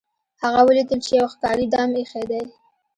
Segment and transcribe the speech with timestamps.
[0.43, 2.43] هغه ولیدل چې یو ښکاري دام ایښی دی.